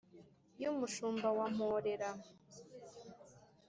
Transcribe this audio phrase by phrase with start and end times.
[0.61, 2.09] Y’umushumba wa Mporera